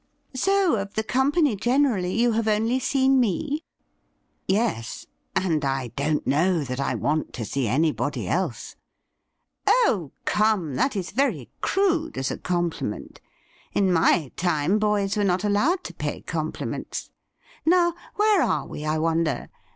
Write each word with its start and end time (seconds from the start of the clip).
'So, 0.33 0.77
of 0.77 0.95
the 0.95 1.03
company 1.03 1.55
generally, 1.55 2.19
you 2.19 2.31
have 2.31 2.47
only 2.47 2.79
seen 2.79 3.19
me?' 3.19 3.61
'Yes; 4.47 5.05
and 5.35 5.63
I 5.63 5.89
don't 5.89 6.25
know 6.25 6.63
that 6.63 6.79
I 6.79 6.95
want 6.95 7.33
to 7.33 7.45
see 7.45 7.67
anybody 7.67 8.27
else.'' 8.27 8.75
Oh, 9.67 10.11
come, 10.25 10.73
that 10.73 10.95
is 10.95 11.11
very 11.11 11.51
crude 11.61 12.17
as 12.17 12.31
a 12.31 12.37
compliment. 12.39 13.21
In 13.73 13.93
my 13.93 14.31
time 14.35 14.79
boys 14.79 15.15
were 15.17 15.23
not 15.23 15.43
allowed 15.43 15.83
to 15.83 15.93
pay 15.93 16.21
compliments. 16.21 17.11
Now, 17.63 17.93
where 18.15 18.41
are 18.41 18.65
we, 18.65 18.83
I 18.83 18.97
wonder 18.97 19.49